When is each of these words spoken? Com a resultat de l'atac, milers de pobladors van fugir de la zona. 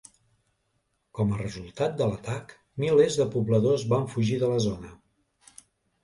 Com 1.17 1.33
a 1.33 1.41
resultat 1.41 1.99
de 1.99 2.07
l'atac, 2.11 2.55
milers 2.83 3.17
de 3.19 3.27
pobladors 3.35 3.83
van 3.91 4.07
fugir 4.15 4.39
de 4.45 4.49
la 4.53 4.57
zona. 4.65 4.91